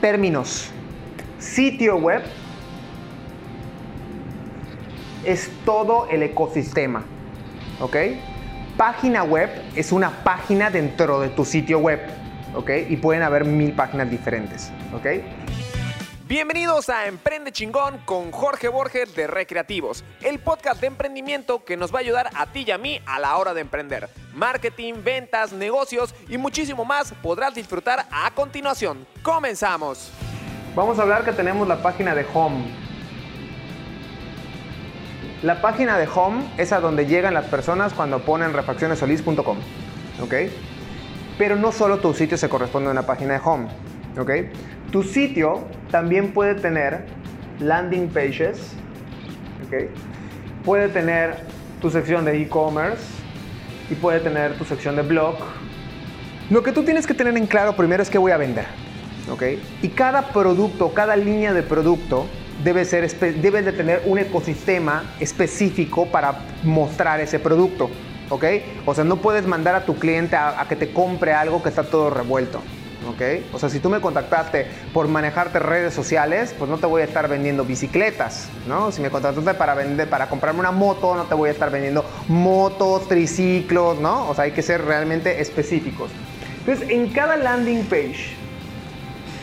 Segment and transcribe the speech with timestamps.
[0.00, 0.70] Términos.
[1.38, 2.22] Sitio web
[5.24, 7.04] es todo el ecosistema.
[7.80, 7.96] ¿Ok?
[8.76, 12.00] Página web es una página dentro de tu sitio web.
[12.54, 12.70] ¿Ok?
[12.88, 14.72] Y pueden haber mil páginas diferentes.
[14.94, 15.06] ¿Ok?
[16.30, 21.92] Bienvenidos a Emprende Chingón con Jorge Borges de Recreativos, el podcast de emprendimiento que nos
[21.92, 24.08] va a ayudar a ti y a mí a la hora de emprender.
[24.32, 29.08] Marketing, ventas, negocios y muchísimo más podrás disfrutar a continuación.
[29.24, 30.12] Comenzamos.
[30.76, 32.64] Vamos a hablar que tenemos la página de Home.
[35.42, 39.58] La página de Home es a donde llegan las personas cuando ponen refaccionesolis.com.
[40.22, 40.34] ¿Ok?
[41.38, 43.68] Pero no solo tu sitio se corresponde a una página de Home.
[44.16, 44.30] ¿Ok?
[44.92, 47.04] Tu sitio también puede tener
[47.60, 48.74] landing pages.
[49.66, 49.90] ¿Ok?
[50.64, 51.36] Puede tener
[51.80, 53.04] tu sección de e-commerce
[53.90, 55.36] y puede tener tu sección de blog.
[56.50, 58.66] Lo que tú tienes que tener en claro primero es qué voy a vender.
[59.82, 62.26] Y cada producto, cada línea de producto
[62.64, 67.90] debe, ser, de tener un ecosistema específico para mostrar ese producto.
[68.86, 71.84] O sea, no puedes mandar a tu cliente a, que te compre algo que está
[71.84, 72.60] todo revuelto.
[73.08, 73.54] ¿Ok?
[73.54, 77.04] O sea, si tú me contactaste por manejarte redes sociales, pues no te voy a
[77.04, 78.92] estar vendiendo bicicletas, ¿no?
[78.92, 82.04] Si me contactaste para vender, para comprarme una moto, no te voy a estar vendiendo
[82.28, 84.28] motos, triciclos, ¿no?
[84.28, 86.10] O sea, hay que ser realmente específicos.
[86.60, 88.36] Entonces, en cada landing page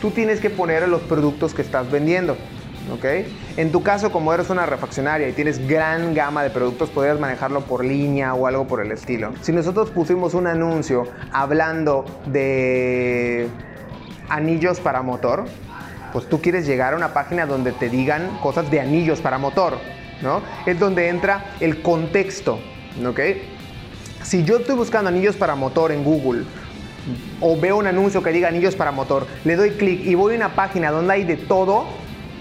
[0.00, 2.36] tú tienes que poner los productos que estás vendiendo.
[2.92, 3.04] ¿Ok?
[3.56, 7.62] En tu caso, como eres una refaccionaria y tienes gran gama de productos, podrías manejarlo
[7.62, 9.32] por línea o algo por el estilo.
[9.42, 13.48] Si nosotros pusimos un anuncio hablando de
[14.28, 15.44] anillos para motor,
[16.12, 19.78] pues tú quieres llegar a una página donde te digan cosas de anillos para motor,
[20.22, 20.42] ¿no?
[20.66, 22.58] Es donde entra el contexto,
[23.06, 23.20] ¿ok?
[24.22, 26.44] Si yo estoy buscando anillos para motor en Google,
[27.40, 30.36] o veo un anuncio que diga anillos para motor, le doy clic y voy a
[30.36, 31.86] una página donde hay de todo,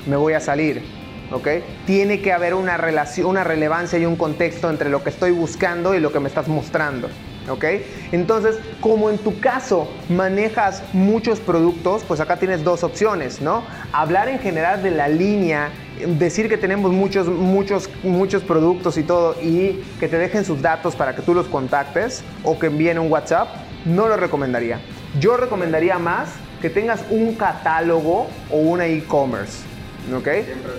[0.07, 0.83] me voy a salir.
[1.31, 1.47] ¿ok?
[1.85, 5.93] Tiene que haber una, relación, una relevancia y un contexto entre lo que estoy buscando
[5.93, 7.09] y lo que me estás mostrando.
[7.49, 7.63] ¿ok?
[8.11, 13.63] Entonces, como en tu caso manejas muchos productos, pues acá tienes dos opciones, ¿no?
[13.93, 15.69] Hablar en general de la línea,
[16.17, 20.95] decir que tenemos muchos, muchos, muchos productos y todo y que te dejen sus datos
[20.95, 23.47] para que tú los contactes o que envíen un WhatsApp,
[23.85, 24.79] no lo recomendaría.
[25.19, 26.29] Yo recomendaría más
[26.61, 29.76] que tengas un catálogo o una e-commerce.
[30.15, 30.23] ¿Ok?
[30.23, 30.71] Siempre.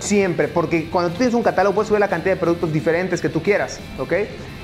[0.00, 3.28] Siempre, porque cuando tú tienes un catálogo puedes subir la cantidad de productos diferentes que
[3.28, 3.80] tú quieras.
[3.98, 4.12] ¿Ok?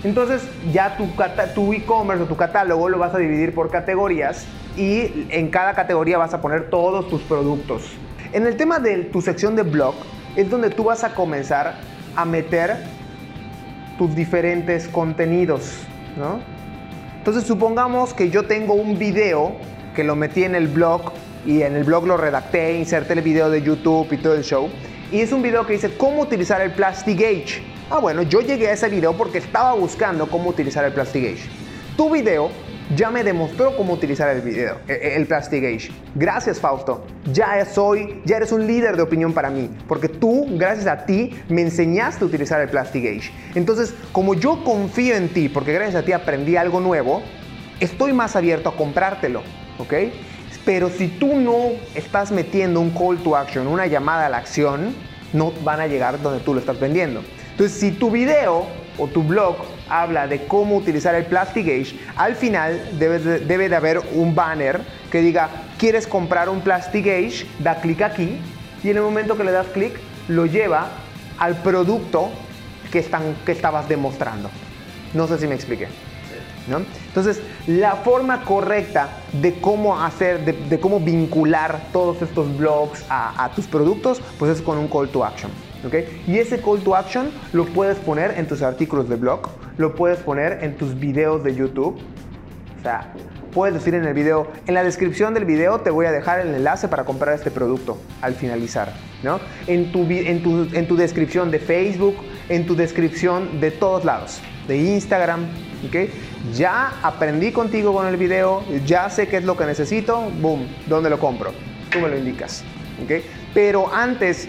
[0.05, 0.43] Entonces
[0.73, 1.09] ya tu,
[1.55, 6.19] tu e-commerce o tu catálogo lo vas a dividir por categorías y en cada categoría
[6.19, 7.83] vas a poner todos tus productos.
[8.33, 9.95] En el tema de tu sección de blog
[10.37, 11.75] es donde tú vas a comenzar
[12.17, 12.77] a meter
[13.99, 15.79] tus diferentes contenidos,
[16.17, 16.41] ¿no?
[17.19, 19.53] Entonces supongamos que yo tengo un video
[19.95, 21.13] que lo metí en el blog
[21.47, 24.69] y en el blog lo redacté, inserté el video de YouTube y todo el show.
[25.13, 27.63] Y es un video que dice cómo utilizar el Plastic Gauge.
[27.91, 31.49] Ah, bueno, yo llegué a ese video porque estaba buscando cómo utilizar el Plastic Gauge.
[31.97, 32.51] Tu video
[32.97, 35.91] ya me demostró cómo utilizar el video, e, e, el Plastic Gauge.
[36.15, 37.05] Gracias, Fausto.
[37.33, 41.31] Ya soy, ya eres un líder de opinión para mí, porque tú, gracias a ti,
[41.49, 43.31] me enseñaste a utilizar el Plastic Gauge.
[43.55, 47.23] Entonces, como yo confío en ti, porque gracias a ti aprendí algo nuevo,
[47.81, 49.43] estoy más abierto a comprártelo,
[49.79, 49.95] ¿ok?
[50.65, 54.95] Pero si tú no estás metiendo un call to action, una llamada a la acción,
[55.33, 57.23] no van a llegar donde tú lo estás vendiendo.
[57.51, 58.67] Entonces, si tu video
[58.97, 59.57] o tu blog
[59.89, 64.81] habla de cómo utilizar el Plastic Gauge, al final debe de, haber un banner
[65.11, 67.47] que diga, ¿quieres comprar un Plastic Gauge?
[67.59, 68.39] Da clic aquí
[68.83, 69.99] y en el momento que le das clic,
[70.29, 70.89] lo lleva
[71.39, 72.31] al producto
[72.91, 74.51] que, están, que estabas demostrando.
[75.13, 75.89] No sé si me expliqué.
[76.69, 83.67] Entonces, la forma correcta de cómo hacer, de, cómo vincular todos estos blogs a, tus
[83.67, 85.51] productos, pues es con un call to action.
[86.27, 90.19] Y ese call to action lo puedes poner en tus artículos de blog, lo puedes
[90.21, 91.99] poner en tus videos de YouTube.
[93.53, 96.55] Puedes decir en el video, en la descripción del video te voy a dejar el
[96.55, 98.93] enlace para comprar este producto al finalizar.
[99.23, 99.41] ¿no?
[99.67, 102.17] En, tu, en, tu, en tu descripción de Facebook,
[102.49, 105.47] en tu descripción de todos lados, de Instagram,
[105.87, 106.11] ¿ok?
[106.55, 111.11] Ya aprendí contigo con el video, ya sé qué es lo que necesito, boom, ¿dónde
[111.11, 111.53] lo compro?
[111.91, 112.65] Tú me lo indicas,
[113.03, 113.25] ¿ok?
[113.55, 114.49] Pero antes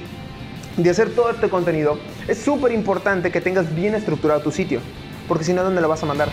[0.77, 4.81] de hacer todo este contenido, es súper importante que tengas bien estructurado tu sitio,
[5.27, 6.29] porque si no, ¿dónde lo vas a mandar?